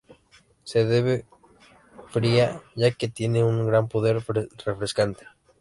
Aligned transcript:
Se 0.63 0.83
bebe 0.83 1.25
fría 2.09 2.59
ya 2.75 2.89
que 2.89 3.07
tiene 3.07 3.43
un 3.43 3.67
gran 3.67 3.87
poder 3.87 4.23
refrescante. 4.65 5.27